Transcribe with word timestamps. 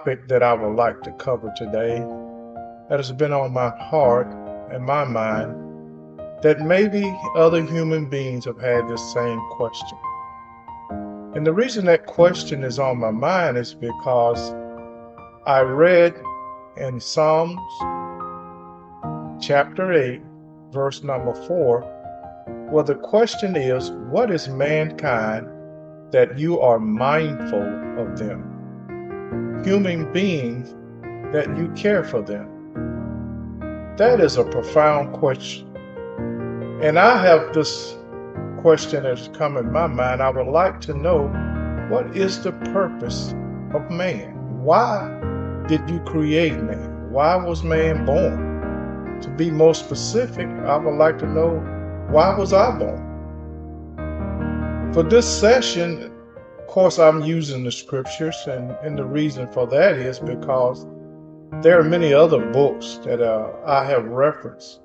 topic 0.00 0.28
that 0.28 0.42
I 0.42 0.54
would 0.54 0.76
like 0.76 1.02
to 1.02 1.12
cover 1.12 1.52
today 1.54 1.98
that 2.88 2.98
has 2.98 3.12
been 3.12 3.34
on 3.34 3.52
my 3.52 3.68
heart 3.68 4.28
and 4.72 4.82
my 4.82 5.04
mind 5.04 5.54
that 6.42 6.62
maybe 6.62 7.14
other 7.36 7.62
human 7.62 8.08
beings 8.08 8.46
have 8.46 8.58
had 8.58 8.88
this 8.88 9.12
same 9.12 9.38
question. 9.50 9.98
And 11.34 11.46
the 11.46 11.52
reason 11.52 11.84
that 11.84 12.06
question 12.06 12.64
is 12.64 12.78
on 12.78 12.96
my 12.96 13.10
mind 13.10 13.58
is 13.58 13.74
because 13.74 14.54
I 15.44 15.60
read 15.60 16.14
in 16.78 16.98
Psalms 16.98 17.60
chapter 19.38 19.92
8, 19.92 20.22
verse 20.72 21.02
number 21.02 21.34
4, 21.46 21.82
where 22.70 22.84
the 22.84 22.94
question 22.94 23.54
is, 23.54 23.90
What 24.08 24.30
is 24.30 24.48
mankind 24.48 25.46
that 26.10 26.38
you 26.38 26.58
are 26.58 26.78
mindful 26.78 28.00
of 28.00 28.18
them? 28.18 28.49
Human 29.64 30.10
beings 30.12 30.74
that 31.32 31.54
you 31.56 31.68
care 31.76 32.02
for 32.02 32.22
them. 32.22 32.48
That 33.98 34.18
is 34.20 34.38
a 34.38 34.44
profound 34.44 35.12
question. 35.12 35.66
And 36.82 36.98
I 36.98 37.22
have 37.22 37.52
this 37.52 37.94
question 38.62 39.02
that's 39.02 39.28
come 39.28 39.58
in 39.58 39.70
my 39.70 39.86
mind. 39.86 40.22
I 40.22 40.30
would 40.30 40.46
like 40.46 40.80
to 40.82 40.94
know 40.94 41.28
what 41.90 42.16
is 42.16 42.42
the 42.42 42.52
purpose 42.72 43.34
of 43.74 43.90
man? 43.90 44.32
Why 44.62 45.08
did 45.68 45.88
you 45.90 46.00
create 46.00 46.54
man? 46.54 47.10
Why 47.10 47.36
was 47.36 47.62
man 47.62 48.06
born? 48.06 49.20
To 49.20 49.28
be 49.28 49.50
more 49.50 49.74
specific, 49.74 50.48
I 50.48 50.78
would 50.78 50.96
like 50.96 51.18
to 51.18 51.26
know 51.26 51.58
why 52.08 52.34
was 52.34 52.54
I 52.54 52.78
born? 52.78 53.06
For 54.94 55.02
this 55.02 55.26
session, 55.28 56.10
course, 56.70 57.00
I'm 57.00 57.22
using 57.22 57.64
the 57.64 57.72
scriptures, 57.72 58.36
and, 58.46 58.70
and 58.84 58.96
the 58.96 59.04
reason 59.04 59.50
for 59.50 59.66
that 59.66 59.96
is 59.96 60.20
because 60.20 60.86
there 61.62 61.80
are 61.80 61.84
many 61.84 62.14
other 62.14 62.46
books 62.52 63.00
that 63.04 63.20
uh, 63.20 63.50
I 63.66 63.84
have 63.86 64.04
referenced 64.04 64.78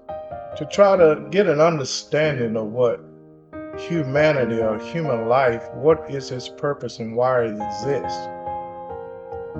to 0.58 0.68
try 0.72 0.98
to 0.98 1.28
get 1.30 1.46
an 1.48 1.62
understanding 1.62 2.58
of 2.58 2.66
what 2.66 3.00
humanity 3.78 4.62
or 4.62 4.80
human 4.80 5.28
life, 5.28 5.70
what 5.74 6.10
is 6.10 6.32
its 6.32 6.50
purpose 6.50 6.98
and 6.98 7.16
why 7.16 7.44
it 7.44 7.52
exists. 7.52 8.18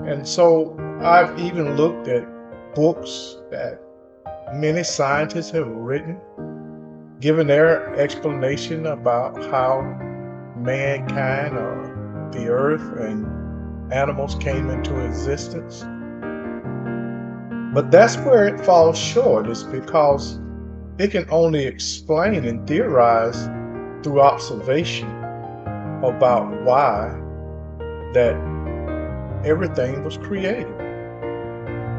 And 0.04 0.26
so 0.26 0.76
I've 1.02 1.38
even 1.38 1.76
looked 1.76 2.08
at 2.08 2.26
books 2.74 3.36
that 3.52 3.80
many 4.52 4.82
scientists 4.82 5.50
have 5.52 5.68
written, 5.68 6.18
given 7.20 7.46
their 7.46 7.94
explanation 7.94 8.86
about 8.86 9.36
how 9.50 9.82
mankind 10.56 11.56
or 11.56 11.95
the 12.32 12.48
earth 12.48 12.98
and 12.98 13.26
animals 13.92 14.34
came 14.36 14.70
into 14.70 14.98
existence. 15.04 15.84
But 17.74 17.90
that's 17.90 18.16
where 18.18 18.46
it 18.46 18.58
falls 18.64 18.98
short, 18.98 19.46
is 19.48 19.62
because 19.62 20.40
it 20.98 21.10
can 21.10 21.26
only 21.30 21.66
explain 21.66 22.44
and 22.44 22.66
theorize 22.66 23.46
through 24.02 24.20
observation 24.22 25.08
about 26.02 26.48
why 26.62 27.08
that 28.14 28.34
everything 29.44 30.04
was 30.04 30.16
created. 30.16 30.72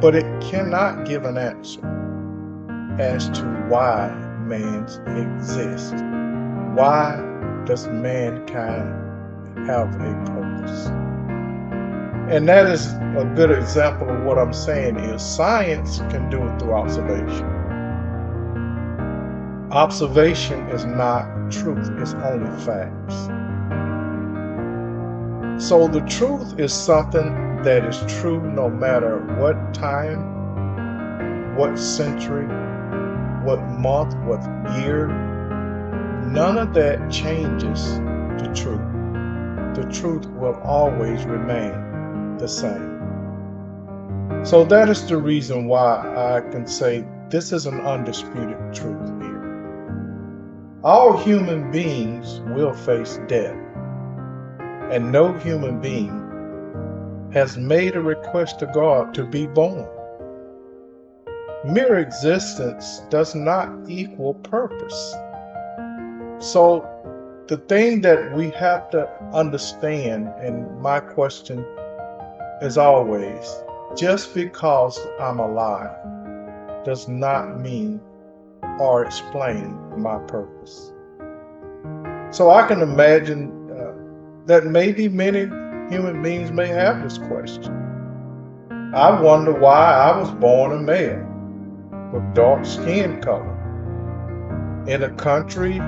But 0.01 0.15
it 0.15 0.25
cannot 0.41 1.05
give 1.05 1.25
an 1.25 1.37
answer 1.37 1.81
as 2.99 3.29
to 3.29 3.43
why 3.69 4.09
man 4.45 4.83
exists. 5.17 6.01
Why 6.75 7.21
does 7.65 7.87
mankind 7.87 9.07
have 9.67 9.93
a 9.95 10.13
purpose? 10.25 10.87
And 12.29 12.47
that 12.47 12.65
is 12.65 12.87
a 12.93 13.31
good 13.35 13.51
example 13.51 14.09
of 14.09 14.23
what 14.23 14.37
I'm 14.37 14.53
saying 14.53 14.97
is 14.97 15.21
science 15.21 15.99
can 16.09 16.29
do 16.29 16.45
it 16.45 16.59
through 16.59 16.73
observation. 16.73 17.45
Observation 19.71 20.59
is 20.69 20.85
not 20.85 21.51
truth, 21.51 21.89
it's 21.99 22.13
only 22.13 22.49
facts. 22.65 23.27
So 25.63 25.87
the 25.87 26.01
truth 26.01 26.59
is 26.59 26.73
something 26.73 27.61
that 27.63 27.83
is 27.85 27.99
true 28.19 28.41
no 28.41 28.69
matter 28.69 29.19
what 29.39 29.73
time, 29.73 31.55
what 31.55 31.77
century, 31.77 32.45
what 33.43 33.61
month, 33.79 34.15
what 34.25 34.41
year. 34.77 35.07
None 36.27 36.57
of 36.57 36.73
that 36.73 37.09
changes 37.09 37.97
the 37.97 38.51
truth. 38.53 38.96
The 39.77 39.83
truth 39.91 40.25
will 40.25 40.59
always 40.63 41.23
remain 41.25 42.37
the 42.39 42.47
same. 42.47 42.97
So 44.43 44.63
that 44.63 44.89
is 44.89 45.07
the 45.07 45.17
reason 45.17 45.67
why 45.67 45.99
I 46.35 46.41
can 46.49 46.65
say 46.65 47.05
this 47.29 47.51
is 47.53 47.67
an 47.67 47.81
undisputed 47.81 48.57
truth 48.73 49.07
here. 49.21 50.79
All 50.83 51.15
human 51.15 51.69
beings 51.69 52.39
will 52.55 52.73
face 52.73 53.19
death, 53.27 53.55
and 54.89 55.11
no 55.11 55.33
human 55.33 55.79
being 55.79 57.29
has 57.31 57.55
made 57.55 57.95
a 57.95 58.01
request 58.01 58.57
to 58.61 58.65
God 58.73 59.13
to 59.13 59.25
be 59.25 59.45
born. 59.45 59.87
Mere 61.65 61.99
existence 61.99 63.03
does 63.11 63.35
not 63.35 63.69
equal 63.87 64.33
purpose. 64.33 65.13
So, 66.39 66.89
the 67.47 67.57
thing 67.57 68.01
that 68.01 68.33
we 68.33 68.49
have 68.51 68.89
to 68.89 69.09
understand, 69.33 70.27
and 70.39 70.79
my 70.81 70.99
question 70.99 71.65
is 72.61 72.77
always 72.77 73.55
just 73.95 74.33
because 74.33 74.99
I'm 75.19 75.39
alive 75.39 75.95
does 76.83 77.07
not 77.07 77.59
mean 77.59 78.01
or 78.79 79.05
explain 79.05 79.77
my 79.97 80.17
purpose. 80.19 80.91
So 82.31 82.49
I 82.49 82.67
can 82.67 82.81
imagine 82.81 83.71
uh, 83.71 83.93
that 84.47 84.65
maybe 84.65 85.07
many 85.07 85.45
human 85.89 86.21
beings 86.21 86.51
may 86.51 86.67
have 86.67 87.01
this 87.01 87.17
question. 87.17 87.73
I 88.93 89.21
wonder 89.21 89.53
why 89.53 89.93
I 89.93 90.17
was 90.17 90.31
born 90.31 90.73
a 90.73 90.79
male 90.79 91.25
with 92.11 92.35
dark 92.35 92.65
skin 92.65 93.21
color 93.21 93.53
in 94.87 95.03
a 95.03 95.09
country 95.11 95.79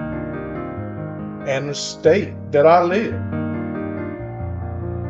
and 1.48 1.70
the 1.70 1.76
state 1.76 2.34
that 2.52 2.66
I 2.66 2.84
live. 2.84 3.14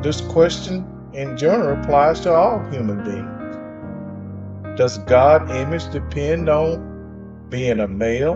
This 0.04 0.22
question 0.22 0.86
in 1.14 1.36
general 1.38 1.82
applies 1.82 2.20
to 2.22 2.34
all 2.34 2.60
human 2.70 3.04
beings. 3.04 4.78
Does 4.78 4.98
God 5.00 5.50
image 5.52 5.90
depend 5.92 6.50
on 6.50 7.48
being 7.50 7.80
a 7.80 7.88
male 7.88 8.34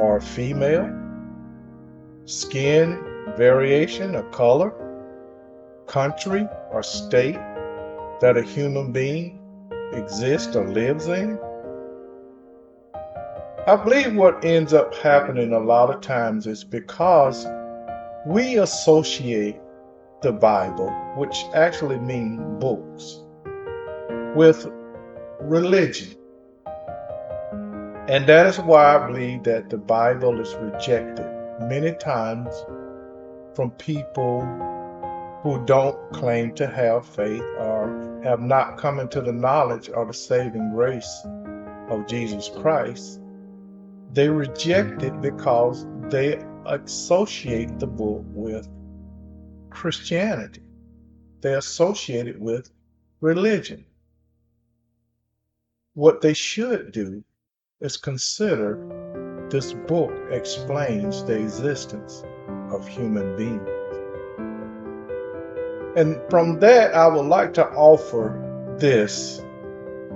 or 0.00 0.16
a 0.16 0.22
female, 0.22 0.90
skin 2.24 3.02
variation 3.36 4.16
or 4.16 4.22
color, 4.30 4.72
country 5.86 6.48
or 6.70 6.82
state 6.82 7.38
that 8.20 8.36
a 8.36 8.42
human 8.42 8.92
being 8.92 9.38
exists 9.92 10.56
or 10.56 10.68
lives 10.68 11.06
in. 11.08 11.38
I 13.68 13.74
believe 13.74 14.14
what 14.14 14.44
ends 14.44 14.72
up 14.72 14.94
happening 14.94 15.52
a 15.52 15.58
lot 15.58 15.92
of 15.92 16.00
times 16.00 16.46
is 16.46 16.62
because 16.62 17.44
we 18.24 18.58
associate 18.58 19.56
the 20.22 20.30
Bible, 20.30 20.88
which 21.16 21.36
actually 21.52 21.98
means 21.98 22.40
books, 22.60 23.24
with 24.36 24.70
religion. 25.40 26.14
And 28.06 28.24
that 28.28 28.46
is 28.46 28.60
why 28.60 28.94
I 28.94 29.04
believe 29.04 29.42
that 29.42 29.68
the 29.68 29.78
Bible 29.78 30.38
is 30.38 30.54
rejected 30.54 31.26
many 31.62 31.92
times 31.96 32.54
from 33.56 33.72
people 33.72 34.42
who 35.42 35.64
don't 35.64 35.98
claim 36.12 36.54
to 36.54 36.68
have 36.68 37.04
faith 37.04 37.42
or 37.58 38.20
have 38.22 38.38
not 38.38 38.78
come 38.78 39.00
into 39.00 39.20
the 39.20 39.32
knowledge 39.32 39.90
or 39.92 40.06
the 40.06 40.14
saving 40.14 40.70
grace 40.72 41.26
of 41.90 42.06
Jesus 42.06 42.48
Christ. 42.48 43.22
They 44.12 44.28
reject 44.28 45.02
it 45.02 45.20
because 45.20 45.86
they 46.10 46.42
associate 46.66 47.78
the 47.78 47.86
book 47.86 48.24
with 48.28 48.68
Christianity. 49.70 50.62
They 51.40 51.54
associate 51.54 52.26
it 52.26 52.40
with 52.40 52.70
religion. 53.20 53.84
What 55.94 56.20
they 56.20 56.34
should 56.34 56.92
do 56.92 57.22
is 57.80 57.96
consider 57.96 58.78
this 59.50 59.72
book 59.72 60.12
explains 60.30 61.24
the 61.24 61.38
existence 61.38 62.24
of 62.70 62.86
human 62.88 63.36
beings. 63.36 63.68
And 65.96 66.20
from 66.28 66.58
that, 66.60 66.94
I 66.94 67.06
would 67.06 67.26
like 67.26 67.54
to 67.54 67.66
offer 67.70 68.76
this 68.78 69.42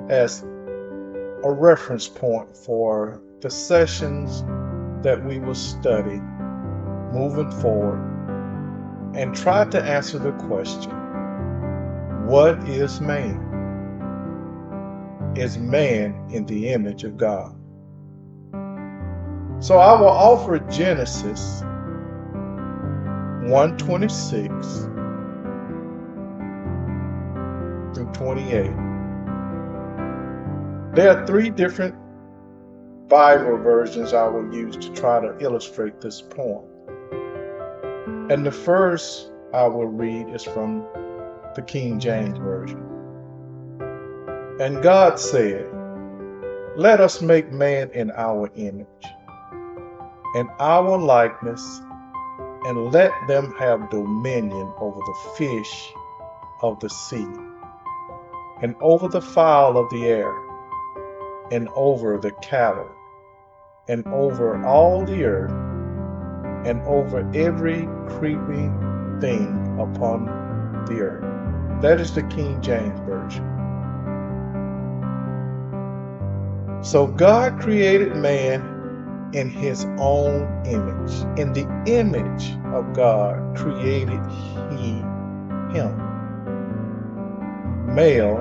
as 0.09 0.43
a 0.43 1.51
reference 1.51 2.09
point 2.09 2.55
for 2.55 3.23
the 3.41 3.51
sessions 3.51 4.43
that 5.03 5.25
we 5.25 5.39
will 5.39 5.55
study 5.55 6.21
moving 7.13 7.51
forward 7.61 8.01
and 9.15 9.35
try 9.35 9.65
to 9.65 9.83
answer 9.83 10.19
the 10.19 10.33
question 10.33 10.93
What 12.27 12.69
is 12.69 13.01
man? 13.01 13.47
Is 15.37 15.57
man 15.57 16.29
in 16.31 16.45
the 16.47 16.69
image 16.69 17.05
of 17.05 17.17
God? 17.17 17.57
So 19.61 19.79
I 19.79 19.99
will 19.99 20.09
offer 20.09 20.59
Genesis 20.59 21.63
126 23.49 24.89
through 27.95 28.13
28. 28.13 28.71
There 30.95 31.11
are 31.11 31.27
three 31.27 31.51
different 31.51 31.95
Bible 33.11 33.59
versions 33.59 34.13
I 34.13 34.29
will 34.29 34.55
use 34.55 34.77
to 34.77 34.93
try 34.93 35.19
to 35.21 35.37
illustrate 35.41 36.01
this 36.01 36.23
point. 36.23 36.65
And 38.31 38.47
the 38.47 38.53
first 38.53 39.33
I 39.53 39.67
will 39.67 39.89
read 39.89 40.29
is 40.33 40.45
from 40.45 40.87
the 41.57 41.63
King 41.67 41.99
James 41.99 42.39
Version. 42.39 42.81
And 44.61 44.81
God 44.81 45.19
said, 45.19 45.67
Let 46.77 47.01
us 47.01 47.21
make 47.21 47.51
man 47.51 47.91
in 47.91 48.13
our 48.13 48.49
image, 48.55 48.87
in 50.37 50.49
our 50.61 50.97
likeness, 50.97 51.81
and 52.65 52.93
let 52.93 53.11
them 53.27 53.53
have 53.59 53.91
dominion 53.91 54.73
over 54.79 55.01
the 55.01 55.31
fish 55.37 55.93
of 56.63 56.79
the 56.79 56.89
sea, 56.89 57.27
and 58.63 58.77
over 58.81 59.09
the 59.09 59.21
fowl 59.21 59.77
of 59.77 59.91
the 59.91 60.05
air, 60.05 60.33
and 61.51 61.69
over 61.75 62.17
the 62.17 62.31
cattle, 62.41 62.89
and 63.91 64.07
over 64.07 64.65
all 64.65 65.05
the 65.05 65.25
earth, 65.25 65.51
and 66.65 66.81
over 66.83 67.29
every 67.35 67.89
creeping 68.07 68.73
thing 69.21 69.49
upon 69.81 70.27
the 70.87 71.01
earth. 71.01 71.83
That 71.83 72.01
is 72.01 72.15
the 72.15 72.23
King 72.23 72.63
James 72.63 73.01
Version. 73.01 73.45
So 76.85 77.09
God 77.09 77.61
created 77.61 78.15
man 78.15 79.31
in 79.35 79.51
his 79.51 79.85
own 79.99 80.65
image. 80.67 81.13
In 81.37 81.53
the 81.53 81.67
image 81.87 82.57
of 82.73 82.93
God 82.95 83.57
created 83.57 84.21
he 84.71 85.03
him. 85.77 86.07
Male 87.93 88.39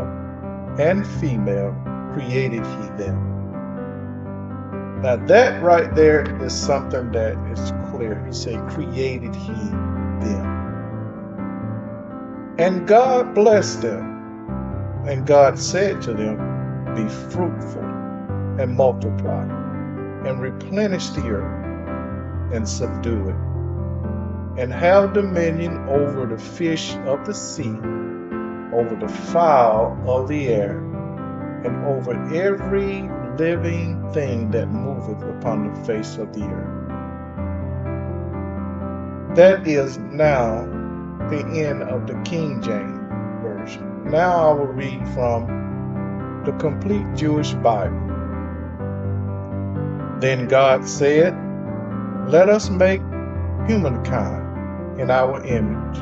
and 0.77 1.07
female 1.07 1.75
created 2.13 2.63
he 2.63 3.03
them. 3.03 3.38
Now 5.01 5.15
that 5.27 5.63
right 5.63 5.93
there 5.95 6.43
is 6.43 6.53
something 6.53 7.11
that 7.13 7.37
is 7.51 7.71
clear. 7.89 8.21
He 8.25 8.33
said, 8.33 8.67
created 8.69 9.33
he 9.35 9.53
them. 9.53 10.69
And 12.57 12.87
God 12.87 13.33
blessed 13.33 13.81
them. 13.81 14.09
And 15.07 15.25
God 15.25 15.57
said 15.57 16.01
to 16.03 16.13
them, 16.13 16.37
Be 16.95 17.07
fruitful 17.33 17.83
and 18.59 18.75
multiply, 18.75 19.43
and 20.27 20.41
replenish 20.41 21.07
the 21.09 21.23
earth 21.29 22.53
and 22.53 22.67
subdue 22.67 23.29
it, 23.29 24.61
and 24.61 24.73
have 24.73 25.13
dominion 25.13 25.77
over 25.87 26.25
the 26.25 26.37
fish 26.37 26.95
of 27.05 27.25
the 27.25 27.33
sea, 27.33 27.69
over 28.73 28.97
the 28.99 29.07
fowl 29.31 29.97
of 30.05 30.27
the 30.27 30.49
air, 30.49 30.79
and 31.63 31.85
over 31.85 32.13
every 32.35 33.09
living 33.39 34.11
thing 34.11 34.51
that 34.51 34.67
moveth 34.67 35.23
upon 35.23 35.73
the 35.73 35.85
face 35.85 36.17
of 36.17 36.33
the 36.33 36.43
earth. 36.43 36.89
That 39.37 39.65
is 39.65 39.97
now 39.97 40.65
the 41.29 41.45
end 41.55 41.83
of 41.83 42.05
the 42.05 42.21
King 42.25 42.61
James 42.61 42.99
Version. 43.41 44.03
Now 44.11 44.49
I 44.49 44.53
will 44.53 44.67
read 44.67 45.07
from 45.13 46.43
the 46.45 46.51
complete 46.53 47.05
Jewish 47.15 47.53
Bible. 47.53 48.07
Then 50.19 50.47
God 50.49 50.85
said, 50.85 51.33
Let 52.27 52.49
us 52.49 52.69
make 52.69 53.01
humankind 53.67 54.99
in 54.99 55.09
our 55.09 55.41
image, 55.45 55.99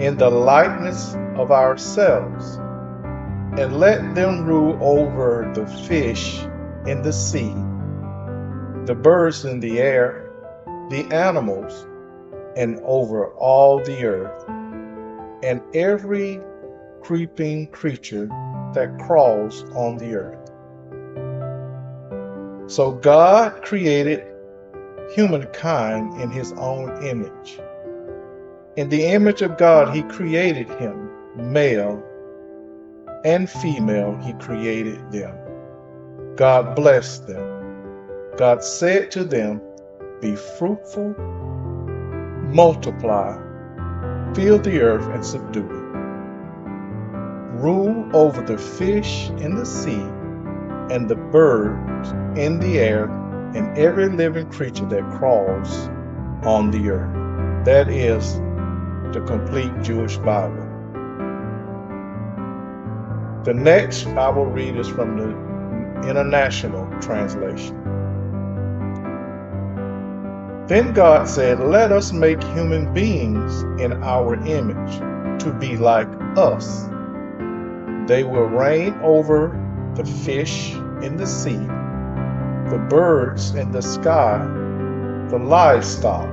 in 0.00 0.16
the 0.16 0.30
likeness 0.30 1.14
of 1.36 1.52
ourselves, 1.52 2.58
and 3.58 3.80
let 3.80 4.14
them 4.14 4.44
rule 4.44 4.78
over 4.80 5.50
the 5.52 5.66
fish 5.88 6.38
in 6.86 7.02
the 7.02 7.12
sea, 7.12 7.52
the 8.86 8.94
birds 8.94 9.44
in 9.44 9.58
the 9.58 9.80
air, 9.80 10.30
the 10.90 11.04
animals, 11.12 11.84
and 12.54 12.78
over 12.84 13.32
all 13.32 13.82
the 13.82 14.04
earth, 14.04 14.48
and 15.42 15.60
every 15.74 16.40
creeping 17.00 17.66
creature 17.72 18.28
that 18.74 18.96
crawls 19.00 19.64
on 19.74 19.96
the 19.96 20.14
earth. 20.14 20.38
So 22.70 22.92
God 22.92 23.64
created 23.64 24.24
humankind 25.16 26.20
in 26.20 26.30
his 26.30 26.52
own 26.52 27.04
image. 27.04 27.58
In 28.76 28.88
the 28.88 29.04
image 29.04 29.42
of 29.42 29.58
God, 29.58 29.92
he 29.92 30.02
created 30.04 30.68
him, 30.78 31.10
male 31.34 32.04
and 33.24 33.48
female, 33.48 34.16
he 34.18 34.32
created 34.34 35.12
them. 35.12 35.36
God 36.36 36.76
blessed 36.76 37.26
them. 37.26 38.34
God 38.36 38.62
said 38.62 39.10
to 39.12 39.24
them, 39.24 39.60
Be 40.20 40.36
fruitful 40.36 41.14
multiply, 42.48 43.36
fill 44.34 44.58
the 44.58 44.80
earth 44.80 45.06
and 45.14 45.24
subdue 45.24 45.66
it. 45.66 45.88
Rule 47.60 48.08
over 48.16 48.40
the 48.42 48.56
fish 48.58 49.28
in 49.30 49.54
the 49.56 49.66
sea 49.66 50.06
and 50.94 51.08
the 51.08 51.16
birds 51.16 52.10
in 52.38 52.58
the 52.60 52.78
air 52.78 53.04
and 53.54 53.76
every 53.76 54.08
living 54.08 54.50
creature 54.50 54.86
that 54.86 55.02
crawls 55.18 55.88
on 56.46 56.70
the 56.70 56.90
earth. 56.90 57.64
That 57.64 57.88
is 57.88 58.34
the 59.12 59.22
complete 59.26 59.72
Jewish 59.82 60.16
Bible. 60.18 60.67
The 63.48 63.54
next 63.54 64.04
will 64.04 64.44
read 64.44 64.76
is 64.76 64.88
from 64.88 65.16
the 65.16 66.06
International 66.06 66.86
Translation. 67.00 67.74
Then 70.66 70.92
God 70.92 71.26
said, 71.26 71.58
Let 71.58 71.90
us 71.90 72.12
make 72.12 72.42
human 72.42 72.92
beings 72.92 73.62
in 73.80 74.02
our 74.02 74.34
image 74.46 74.98
to 75.44 75.56
be 75.58 75.78
like 75.78 76.08
us. 76.36 76.90
They 78.06 78.22
will 78.22 78.50
reign 78.50 79.00
over 79.02 79.58
the 79.94 80.04
fish 80.04 80.74
in 81.02 81.16
the 81.16 81.26
sea, 81.26 81.56
the 82.68 82.86
birds 82.90 83.54
in 83.54 83.72
the 83.72 83.80
sky, 83.80 84.46
the 85.30 85.38
livestock, 85.38 86.28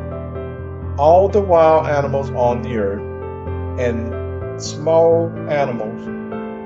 all 0.99 1.29
the 1.29 1.39
wild 1.39 1.87
animals 1.87 2.29
on 2.31 2.61
the 2.61 2.75
earth, 2.75 3.79
and 3.79 4.61
small 4.61 5.31
animals 5.47 6.14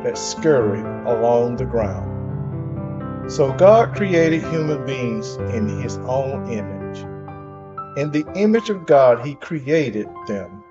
that 0.04 0.18
scurry 0.18 0.82
along 1.10 1.58
the 1.58 1.66
ground. 1.66 3.32
So 3.32 3.54
God 3.54 3.96
created 3.96 4.42
human 4.42 4.86
beings 4.86 5.36
in 5.36 5.82
his 5.82 5.98
own 6.00 6.52
image. 6.52 7.00
In 7.98 8.12
the 8.12 8.26
image 8.36 8.70
of 8.70 8.86
God, 8.86 9.26
he 9.26 9.36
created 9.36 10.08
them. 10.28 10.64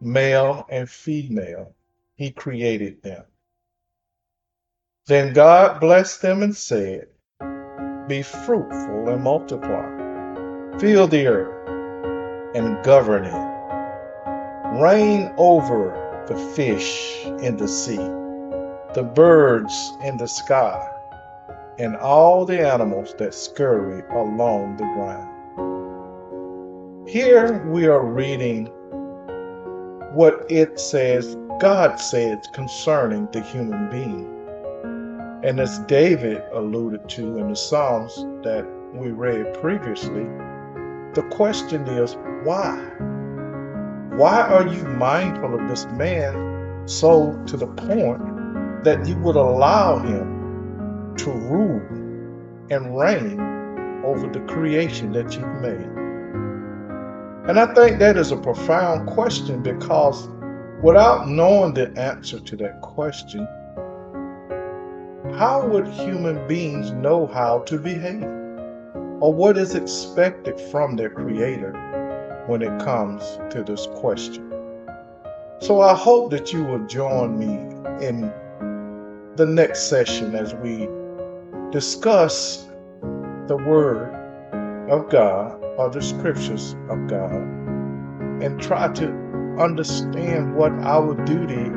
Male 0.00 0.66
and 0.68 0.88
female, 0.90 1.74
he 2.16 2.30
created 2.30 3.02
them. 3.02 3.24
Then 5.06 5.32
God 5.32 5.80
blessed 5.80 6.20
them 6.20 6.42
and 6.42 6.54
said, 6.54 7.08
Be 8.08 8.22
fruitful 8.22 9.08
and 9.08 9.22
multiply, 9.22 10.78
fill 10.78 11.06
the 11.06 11.26
earth 11.28 11.68
and 12.54 12.84
govern 12.84 13.24
it. 13.24 14.80
Reign 14.80 15.32
over 15.36 16.05
the 16.26 16.36
fish 16.54 17.24
in 17.42 17.56
the 17.56 17.68
sea, 17.68 17.96
the 18.94 19.02
birds 19.14 19.92
in 20.02 20.16
the 20.16 20.28
sky, 20.28 20.90
and 21.78 21.96
all 21.96 22.44
the 22.44 22.60
animals 22.60 23.14
that 23.18 23.34
scurry 23.34 24.02
along 24.10 24.76
the 24.76 24.84
ground. 24.94 25.32
Here 27.08 27.62
we 27.68 27.86
are 27.86 28.04
reading 28.04 28.66
what 30.12 30.44
it 30.50 30.80
says 30.80 31.36
God 31.60 32.00
says 32.00 32.38
concerning 32.52 33.28
the 33.32 33.42
human 33.42 33.88
being. 33.90 34.32
And 35.44 35.60
as 35.60 35.78
David 35.80 36.42
alluded 36.52 37.08
to 37.10 37.38
in 37.38 37.48
the 37.48 37.56
Psalms 37.56 38.16
that 38.42 38.66
we 38.92 39.10
read 39.10 39.54
previously, 39.60 40.24
the 41.14 41.26
question 41.30 41.86
is 41.86 42.16
why? 42.42 42.76
Why 44.16 44.40
are 44.42 44.66
you 44.66 44.82
mindful 44.84 45.54
of 45.54 45.68
this 45.68 45.86
man 45.96 46.82
so 46.86 47.40
to 47.46 47.56
the 47.56 47.66
point 47.66 48.84
that 48.84 49.06
you 49.06 49.16
would 49.18 49.36
allow 49.36 49.98
him 49.98 51.14
to 51.18 51.30
rule 51.30 51.80
and 52.70 52.98
reign 52.98 53.40
over 54.04 54.26
the 54.28 54.40
creation 54.40 55.12
that 55.12 55.34
you've 55.34 55.60
made? 55.60 55.90
And 57.48 57.60
I 57.60 57.72
think 57.74 57.98
that 58.00 58.16
is 58.16 58.32
a 58.32 58.36
profound 58.36 59.08
question 59.08 59.62
because 59.62 60.28
Without 60.82 61.26
knowing 61.26 61.72
the 61.72 61.90
answer 61.98 62.38
to 62.38 62.56
that 62.56 62.82
question, 62.82 63.48
how 65.38 65.66
would 65.66 65.86
human 65.86 66.46
beings 66.46 66.92
know 66.92 67.26
how 67.26 67.60
to 67.60 67.78
behave? 67.78 68.24
Or 69.20 69.32
what 69.32 69.56
is 69.56 69.74
expected 69.74 70.60
from 70.70 70.94
their 70.94 71.08
Creator 71.08 71.72
when 72.46 72.62
it 72.62 72.78
comes 72.80 73.22
to 73.50 73.62
this 73.62 73.86
question? 73.96 74.50
So 75.60 75.80
I 75.80 75.94
hope 75.94 76.30
that 76.30 76.52
you 76.52 76.64
will 76.64 76.86
join 76.86 77.38
me 77.38 77.54
in 78.06 78.32
the 79.36 79.46
next 79.46 79.88
session 79.88 80.34
as 80.34 80.54
we 80.54 80.88
discuss 81.70 82.68
the 83.46 83.56
Word 83.56 84.14
of 84.90 85.08
God 85.10 85.62
or 85.78 85.90
the 85.90 86.02
Scriptures 86.02 86.74
of 86.88 87.06
God 87.06 87.32
and 88.42 88.60
try 88.60 88.92
to 88.92 89.08
understand 89.58 90.54
what 90.54 90.72
our 90.72 91.14
duty 91.24 91.70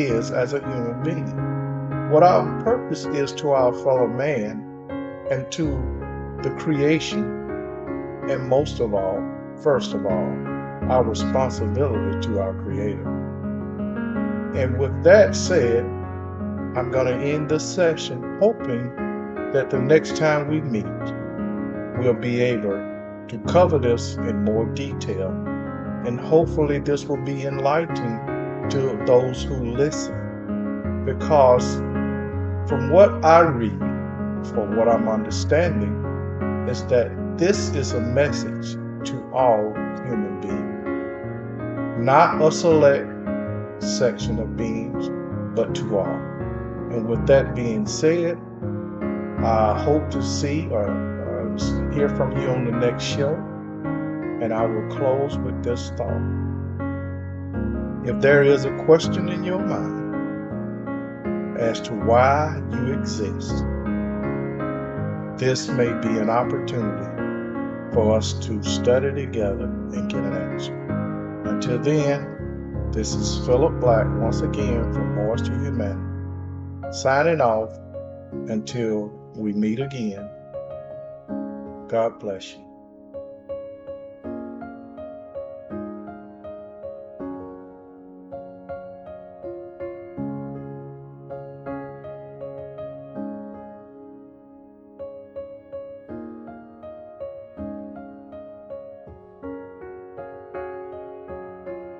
is 0.00 0.30
as 0.30 0.52
a 0.52 0.60
human 0.60 1.02
being, 1.02 2.10
what 2.10 2.22
our 2.22 2.62
purpose 2.62 3.04
is 3.06 3.32
to 3.32 3.50
our 3.50 3.72
fellow 3.72 4.06
man 4.06 4.60
and 5.30 5.50
to 5.52 5.64
the 6.42 6.50
creation, 6.58 7.24
and 8.28 8.48
most 8.48 8.80
of 8.80 8.94
all, 8.94 9.33
first 9.64 9.94
of 9.94 10.04
all, 10.04 10.28
our 10.92 11.02
responsibility 11.02 12.20
to 12.20 12.38
our 12.38 12.52
Creator. 12.62 13.08
And 14.54 14.78
with 14.78 15.02
that 15.04 15.34
said, 15.34 15.84
I'm 16.76 16.90
going 16.90 17.06
to 17.06 17.14
end 17.14 17.48
this 17.48 17.64
session 17.64 18.38
hoping 18.40 18.94
that 19.54 19.70
the 19.70 19.78
next 19.78 20.16
time 20.18 20.48
we 20.48 20.60
meet, 20.60 20.84
we'll 21.98 22.12
be 22.12 22.42
able 22.42 22.76
to 23.28 23.38
cover 23.48 23.78
this 23.78 24.16
in 24.16 24.44
more 24.44 24.66
detail. 24.66 25.28
And 26.06 26.20
hopefully, 26.20 26.78
this 26.80 27.06
will 27.06 27.24
be 27.24 27.44
enlightening 27.44 28.68
to 28.68 29.02
those 29.06 29.42
who 29.42 29.64
listen. 29.64 31.04
Because 31.06 31.76
from 32.68 32.90
what 32.90 33.24
I 33.24 33.40
read, 33.40 33.78
from 34.48 34.76
what 34.76 34.88
I'm 34.88 35.08
understanding, 35.08 35.94
is 36.68 36.84
that 36.86 37.10
this 37.38 37.70
is 37.70 37.92
a 37.92 38.00
message 38.00 38.76
to 39.04 39.30
all 39.32 39.72
human 40.06 40.40
beings, 40.40 42.04
not 42.04 42.40
a 42.42 42.50
select 42.50 43.08
section 43.82 44.38
of 44.38 44.56
beings, 44.56 45.08
but 45.54 45.74
to 45.74 45.98
all. 45.98 46.20
And 46.90 47.08
with 47.08 47.26
that 47.26 47.54
being 47.54 47.86
said, 47.86 48.38
I 49.44 49.82
hope 49.82 50.10
to 50.10 50.22
see 50.22 50.68
or, 50.70 50.86
or 50.86 51.56
hear 51.92 52.08
from 52.08 52.32
you 52.32 52.48
on 52.48 52.64
the 52.64 52.72
next 52.72 53.04
show. 53.04 53.34
And 54.42 54.52
I 54.52 54.66
will 54.66 54.88
close 54.94 55.38
with 55.38 55.62
this 55.62 55.90
thought. 55.90 56.22
If 58.04 58.20
there 58.20 58.42
is 58.42 58.64
a 58.64 58.76
question 58.84 59.28
in 59.28 59.44
your 59.44 59.60
mind 59.60 60.04
as 61.58 61.80
to 61.82 61.92
why 61.92 62.60
you 62.70 62.92
exist, 62.92 63.64
this 65.38 65.68
may 65.68 65.92
be 66.00 66.18
an 66.18 66.30
opportunity 66.30 67.13
for 67.94 68.16
us 68.16 68.32
to 68.46 68.62
study 68.62 69.12
together 69.14 69.64
and 69.64 70.10
get 70.10 70.20
an 70.20 70.34
answer. 70.34 70.74
Until 71.46 71.78
then, 71.78 72.90
this 72.92 73.14
is 73.14 73.46
Philip 73.46 73.80
Black 73.80 74.06
once 74.20 74.40
again 74.40 74.92
from 74.92 75.14
Moors 75.14 75.42
to 75.42 75.52
Humanity, 75.52 76.92
signing 76.92 77.40
off 77.40 77.70
until 78.50 79.06
we 79.36 79.52
meet 79.52 79.78
again. 79.78 80.28
God 81.88 82.18
bless 82.18 82.54
you. 82.54 82.63